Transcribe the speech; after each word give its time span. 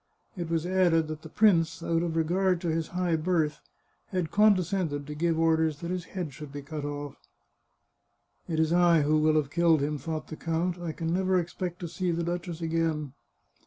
It 0.35 0.49
was 0.49 0.65
added 0.65 1.07
that 1.09 1.21
the 1.21 1.29
prince, 1.29 1.83
out 1.83 2.01
of 2.01 2.15
regard 2.15 2.59
to 2.61 2.69
his 2.71 2.87
high 2.87 3.15
birth, 3.15 3.61
had 4.07 4.31
condescended 4.31 5.05
to 5.05 5.13
give 5.13 5.37
orders 5.37 5.79
that 5.81 5.91
his 5.91 6.05
head 6.05 6.33
should 6.33 6.51
be 6.51 6.63
cut 6.63 6.83
off." 6.83 7.17
It 8.49 8.59
is 8.59 8.73
I 8.73 9.01
who 9.01 9.19
will 9.19 9.35
have 9.35 9.51
killed 9.51 9.81
him," 9.81 9.99
thought 9.99 10.29
the 10.29 10.35
count." 10.35 10.79
I 10.81 10.91
can 10.91 11.13
never 11.13 11.37
expect 11.39 11.79
to 11.81 11.87
see 11.87 12.09
the 12.09 12.23
duchess 12.23 12.61
again." 12.61 13.13